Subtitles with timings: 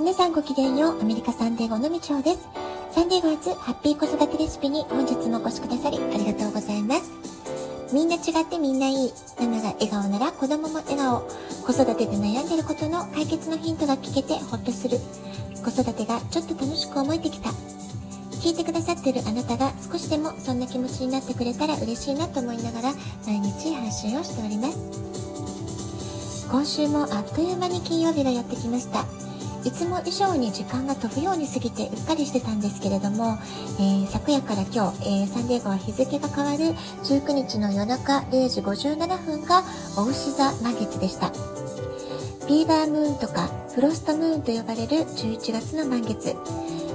[0.00, 2.48] 皆さんごきげんよう、アメリカサンデーゴのみちょです。
[2.90, 7.12] サンデーゴ初ハッピー子育てレシピに本日もお越しくださりありがとうございます。
[7.92, 9.12] みんな違ってみんないい。
[9.38, 11.28] ママが笑顔なら子供も笑顔。
[11.66, 14.96] 子育てで悩んでることの解決のヒントが聞けてほっとする。
[15.62, 17.50] 子育てがちょっと楽しく思えてきた。
[18.40, 22.94] 聞いてくださってるあなたが少しでもそんな気持ちになってくれたら嬉しいなと思いながら
[23.26, 24.78] 毎日配信をしております。
[26.50, 29.04] 今週もあっという間に金曜日がやってきました。
[29.64, 33.38] いつも以上に時間が飛ぶように過ぎてうっかりしてたんですけれども、
[33.78, 39.62] えー、昨夜から今日、えー、サンディエゴは日付が変わる19日の夜中0時57分が
[39.98, 41.30] お牛座満月でした。
[42.48, 46.34] ビーバームーンとかフロストムーンと呼ばれる11月の満月。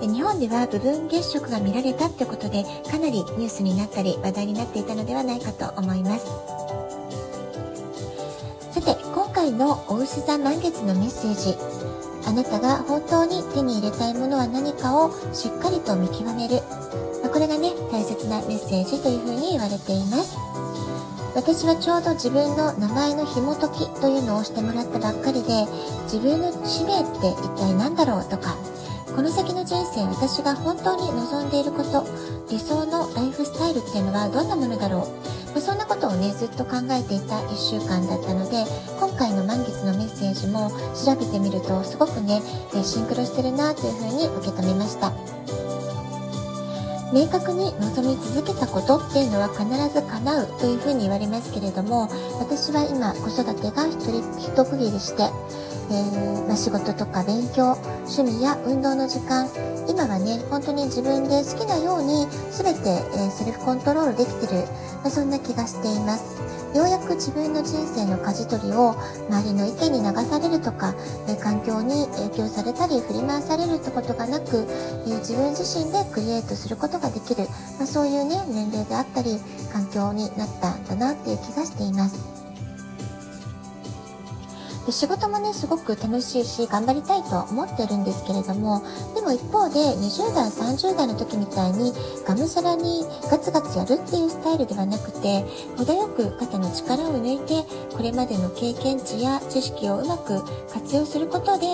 [0.00, 6.26] 日本では部分月食が見られたってことでかなりニュースになったり話題になっていたのではないかと思います。
[8.72, 8.96] さて、
[9.48, 11.56] 回のお牛座満月のメッセージ。
[12.26, 16.60] あなたが本当に手に入れたいものは何かをしっかりと見極める。
[17.32, 20.36] これがね、大切なメッセージというふうに言われています。
[21.34, 25.66] 私はちょうど自分の名前の紐解きというのをしてもらったばっかりで、
[26.04, 28.56] 自分の使命って一体何だろうとか、
[29.14, 32.04] この先の人生私が本当に望んでいること、
[32.50, 38.64] 理想のライフスタイルっていうのはどんなものだろうそんなことをねずっと考えていた1週間だったので
[39.00, 42.40] 今回の満月のメッセージも調べてみるとすごくね
[42.82, 45.12] シンクロしてるなというふうに受け止めました。
[47.10, 52.06] 明確に望み続けたことっていうのは必ず叶うというふうに言われますけれども
[52.38, 55.32] 私は今子育てが一人一区切りして
[55.90, 57.72] えー、まあ、仕事とか勉強
[58.12, 59.48] 趣味や運動の時間
[59.88, 64.64] 今はね本当に自分で好きなように全て、えー、セルフコントロールできてる、
[65.02, 66.38] まあ、そんな気がしています。
[66.74, 68.94] ようやく自分の人生の舵取りを
[69.30, 70.94] 周りの意見に流されるとか、
[71.26, 74.66] え、環境に影響されたり振り回されるってことがなく、
[75.06, 79.40] え自分自身でクリエイトすることができる、まあ、そういうね年齢であったり
[79.72, 82.37] 環境になったんだなっていう気がしています。
[84.88, 88.80] で仕事もねすごく楽しいし頑張りたいと思ってるんですけれども
[89.14, 91.92] でも一方で20代30代の時みたいに
[92.26, 95.44] がむしゃらにガツガツやるっていうスタイルではなくて
[95.76, 100.40] 程よく肩の力を抜いてこれまでの経験値や知識をうまく
[100.72, 101.66] 活用することで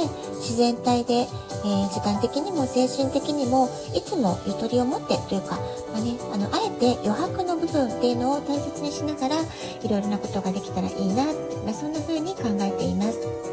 [0.42, 5.60] 自然体で、えー、時間的にも精神的にもいつもゆとりを持ってというか、
[5.92, 11.26] まあね、あのあえて余白の部分っていうのを大切にしながらいろいろなことができたらいいな、
[11.62, 13.03] まあ、そんな風に考えています。
[13.04, 13.44] ます。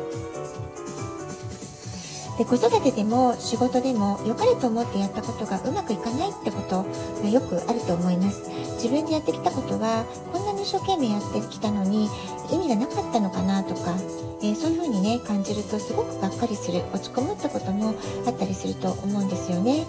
[2.38, 6.85] で子育てでも仕事でも良かれと思ってやったことがうまくいかないってこと
[7.22, 8.41] がよくあると思います。
[8.81, 12.09] 自分でやってきたことはこんなに一生懸命やってきたのに
[12.51, 13.95] 意味がなかったのかなとか、
[14.41, 17.94] えー、そういう風にね感じるとすごくがっかりする落ち込むってことも
[18.25, 19.85] あったりすると思うんですよね。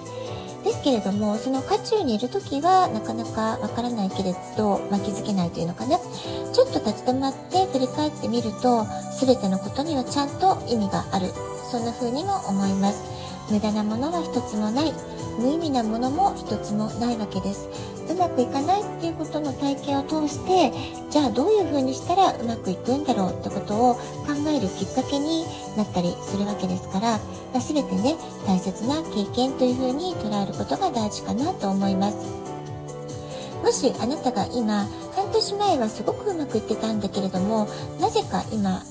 [0.64, 5.98] ですけれどもその渦中にいる時はなかなかわからないけれど、まあ、気づけないというのかな。
[5.98, 8.86] ちょっと立ち止まって振り返ってみると
[9.20, 11.28] 全てのことにはちゃんと意味がある。
[11.70, 13.02] そんな風にも思います。
[13.50, 14.92] 無駄なものは一つもない。
[15.38, 17.68] 無意味なものも一つもないわけです。
[18.12, 20.72] うまくいかないっていうことの体験を通して
[21.10, 24.00] じゃあどういう風にしたらうまくいくんだろうってことを考
[24.48, 25.44] えるきっかけに
[25.76, 27.18] なったりするわけですから、
[27.58, 32.16] 全てね大切な経験という風に捉えることが大事かなと思います。
[33.62, 37.68] もしあなたが今半年前はすごくうまくいってたんだけれども
[38.00, 38.82] なぜか今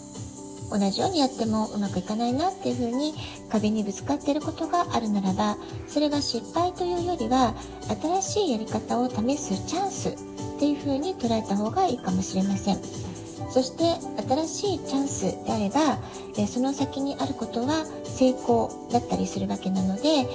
[0.71, 3.13] 同じようにやってもうまくいかないなっていう風に
[3.49, 7.53] 壁にぶつかっていることがあるならばそれが失敗というよりは
[8.01, 10.13] 新しいやり方を試すチャンスっ
[10.59, 12.77] ていう風に捉えた方がいいかもしれません。
[13.51, 13.83] そして
[14.29, 15.97] 新しいチャンスであれば、
[16.47, 20.25] その先にあることは成功だったりするわけなので、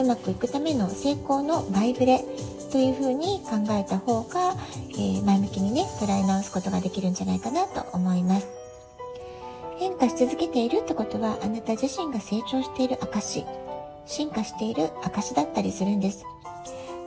[0.00, 2.24] うまくいくための成功のバイブレ
[2.70, 4.54] というふうに考えた方が、
[4.96, 8.61] 前向きにね捉え直すことができるんじゃないかなと思います。
[9.82, 13.44] 変化し続けているってことはあなた自身が成長している証
[14.06, 16.24] 進化している証だったりするんです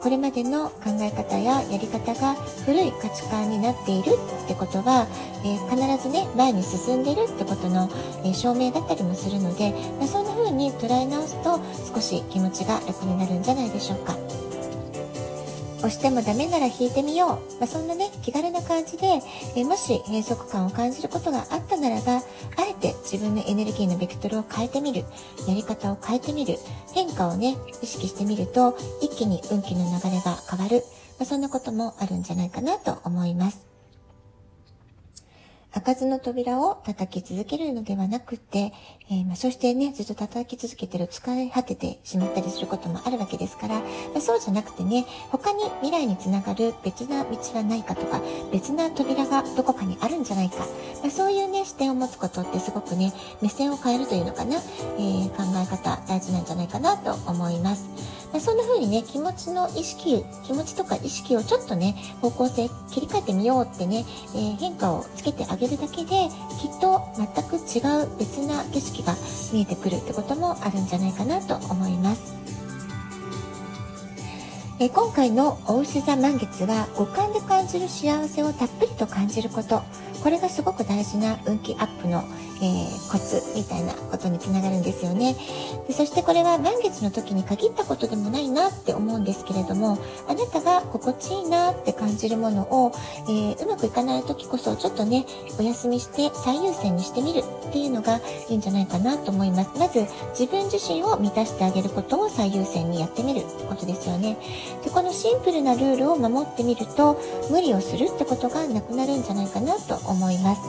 [0.02, 2.34] これまでの考え方ややり方が
[2.66, 4.12] 古い価値観になっている
[4.44, 5.08] ってことは、
[5.46, 7.90] えー、必ずね前に進んでいるってことの、
[8.26, 11.62] えー、証明だったりもするので、まあ、そんな風に捉え直すと
[11.96, 14.18] 少し気持ちが楽になるんじゃないでしょうか。
[15.86, 17.60] 押してもダメなら引いてみよう。
[17.60, 19.22] まあ、そんなね、気軽な感じで、
[19.56, 22.18] えもし閉塞感を感じることがあったならば、
[22.58, 25.06] あて自分のエネルギーのベクトルを変えてみる。
[25.48, 26.58] やり方を変えてみる。
[26.94, 30.84] 変化をね、意識してみると、一気に運気の流れが変わる。
[31.18, 33.75] まあ、そんなこともあるんじゃないかなと思います。
[35.76, 38.72] 開かずの扉を叩き続けるのではなくて、
[39.10, 43.86] えー、まあ、そしてね、ずっと叩き続けてる使い果ててしまったりすることもあるわけですから、ま
[44.18, 48.22] あ、そうじゃなくてね、他に未来につながる別な道はないかとか、
[48.54, 50.60] 別な扉がどこかにあるんじゃないか、
[51.02, 53.12] まあ、そういうね、視点を持つことってすごくね、
[53.42, 57.90] 目線を変えるというのかな、えー、考え方大事なんじゃないかなと思います。
[58.36, 66.30] まそんな風にね、気持ちの意識、気持ちとか意識をちょっとね、方向性切り替えてみようってね、えー、変化をつけてあげるだけで、
[66.60, 69.16] きっと全く違う別な景色が
[69.54, 72.34] 見えてくるってこともあるんじゃないかなと思います。
[74.78, 79.84] え今回のお牛座満月は五感で感じる幸せをたっぷりと感じること
[80.26, 82.24] これがすごく大事な運気アップの
[82.62, 85.36] えー、コツみたいなことにつながるんですよね。
[85.88, 92.92] でそしてこれは満月の時に限ったことでもないなって思うんですけれどもあなたが心地いいなって感じるものを、
[93.28, 95.26] えー、うまくいかない時こそちょっとね
[95.60, 99.72] お休みして最優先にしてみるっていうのがいいんじゃないかなと思います。
[99.78, 100.06] まず
[100.38, 104.38] 自分自身を満たしてあげることを最優先にやってみるってことですよね。
[104.84, 107.20] でこのシンプルなルールを守ってみると
[107.52, 110.15] 無理をするってことがなくなるんじゃないかなと思います。
[110.16, 110.62] 思います。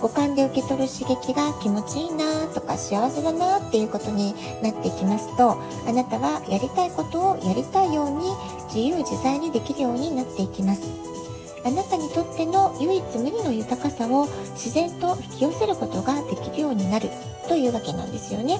[0.00, 8.32] 五感で受け取る刺激が気持ちいいなとか幸せだなっていうことになっていきますとあなたはやりたいことをやりたいように
[8.74, 10.82] 自由自在にできるようになっていきます。
[11.62, 17.10] あなたにとっての唯一無二の豊かさを自然と引き寄せることができるようになる。
[17.48, 18.58] というわけなんですよね。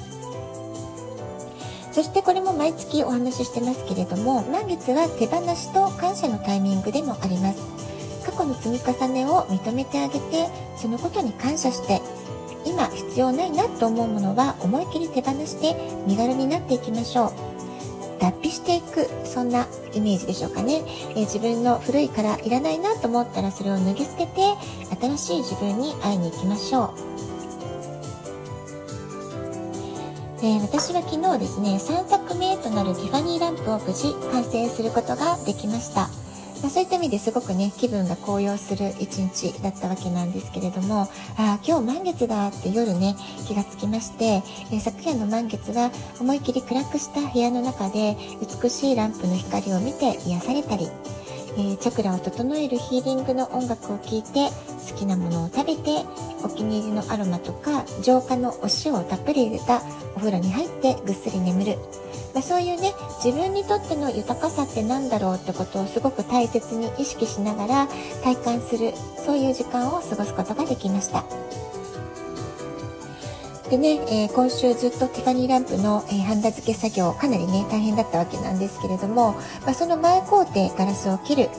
[1.93, 7.80] そしてこれも毎月お話ししてますけれども満月は手放しと感謝のタイミングでもあります。
[8.41, 12.01] 過去の積み重ねを認めてあげてそのことに感謝して
[12.65, 15.77] 今必要ないなと思うものは思い切り手放して
[16.07, 17.33] 身軽になっていきましょう。
[18.19, 24.55] 脱皮していくそんなイメージでしょうかね、えー、自分の古いからいらないなと思ったらそれを脱ぎ捨てて
[25.01, 26.91] 新しい自分に会いに行きましょう。
[30.43, 36.20] えー、私は昨日ですね3作目となるティファニーランプを無事完成することができました。
[36.63, 43.17] まあ、そういった意味ですごくね気分が高揚する一日だったわけなんですけれどもあ今日満月だって夜ね
[43.47, 45.91] 気がつきまして、えー、昨夜の満月は
[46.21, 48.17] 思い切り暗くした部屋の中で
[48.63, 50.89] 美しいランプの光を見て癒されたり
[51.57, 54.51] えー、チャクラを整えるヒーリングの音楽を聴いて
[54.91, 56.05] 好きなものを食べて
[56.43, 59.83] お気に入りのアロマとか浄化のお塩をたっぷり入れた
[60.15, 61.77] お風呂に入ってぐっすり眠る、
[62.35, 62.93] まあ、そういうね
[63.23, 67.89] 自分にとっての豊かさって何だろうってことをすごく大切に意識しながら
[68.23, 71.25] 体感するそういう時間を過ごすことができました。
[73.71, 79.35] でね、えー、今週ずっとティファニーランプの、えー、ハンダ付け作業かなりね大変だったわけなんですけれども、
[79.65, 81.51] まあ、その前工程ガラスを切る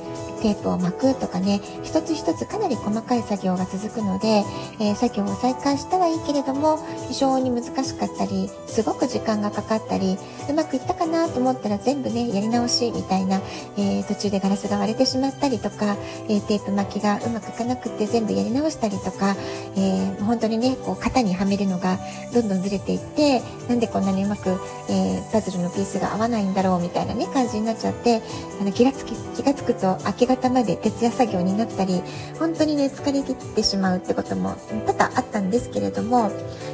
[0.42, 4.44] テープを巻くとかね一つ一つかなり細かい作業が続くので、
[4.80, 10.18] えー、作業を再開したはいいけれども非常に難しかったりすごく時間がかかったり
[10.50, 13.40] うまくいったかなと思ったら全部ねやり直しみたいな、
[13.78, 15.96] えー、途中でガラスが割れてしまったりとか、
[16.28, 19.36] えー、テープ巻きがうまくいかなくて全部やり直したりとか、
[19.78, 22.00] え本当にねこう型にはめるのが
[22.34, 24.60] どんどんずれていってなんでこんなにうまく、
[24.90, 28.22] えパズルのピースが合わないんだろうみたいなね感じになっちゃって
[28.60, 32.02] あの気がつき気がつくと明け方まで徹夜作業になったり
[32.40, 34.56] 本当にね疲れ切ってしまうってことも
[34.86, 36.32] 多々あったんですけれども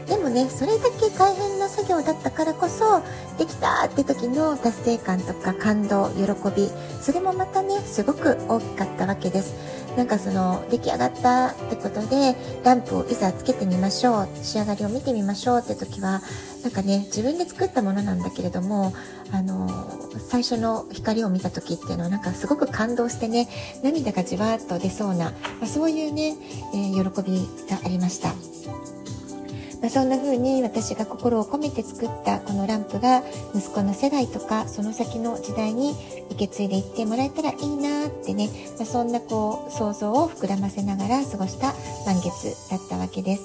[0.08, 3.02] でもねそれだけ大変な作業だったからこそ
[3.38, 6.24] できたって時の達成感とか感動喜
[6.56, 6.70] び
[7.02, 9.77] それもまたねすごく大きかったわけです。
[9.98, 16.22] なんかその出来上がったってことでランプをいざつけてみましょう仕上がりを見てみましょうって時は
[16.64, 18.94] なんかね自分で作ったものなんだけれども
[19.34, 19.68] あの
[20.20, 23.50] 最初の光を見た時っていうのはなんかすごく感動してね
[23.84, 26.36] 涙がじわーっと出そうな、まあ、そういうね、
[26.76, 28.97] えー、喜びがありました。
[29.82, 33.22] まあ、そんな風に私が心を込めて作ったこのランプが
[33.54, 35.96] 息子の世代とかその先の時代に
[36.32, 41.74] 受け継いでいってもらえたらいいなってね、まあ、そんなこう想像を膨らませながら過ごした
[42.06, 43.44] 満月だったわけです。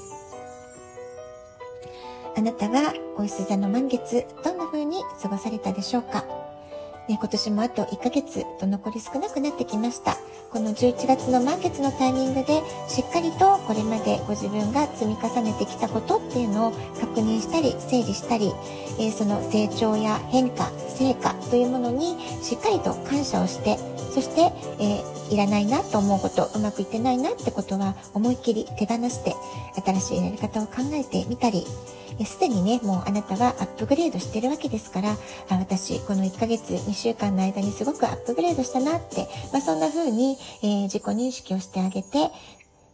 [2.34, 6.41] あなたはお牛座の満月どんな風に過ごされたでしょうか？
[7.08, 10.16] ね、今年もあと1ヶ月と残り少なくなってきました。
[10.52, 18.52] この11月の満月のタイミングでしっかりとこれまでご自分が積み重ねてきたことっていうのを確認したり整理したり、
[18.98, 23.78] えー、その成長や変化、成果というものにしっかりと感謝をして
[24.12, 29.34] そして、えー、いらないなと思うことうまくいってないなってことは思いっきり手放して
[29.84, 31.66] 新しいやり方を考えてみたり
[32.24, 35.12] すでにね、もうあなたはアップグレードしてるわけですから、
[35.48, 42.30] あ私、この1ヶ月、2週間の間にすごくアップグレードしたなって、まあ、そんな風に、えー、自己認識をしてあげて、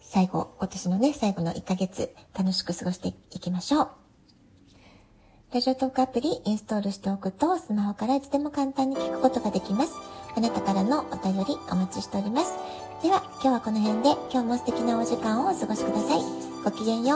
[0.03, 3.89] 最後、今年のね、最後の1ヶ月、楽しく過ごしていきましょう。
[5.53, 9.28] ラジオトークアプリインストールしておくと、スマホからいつでも簡単に聞くこと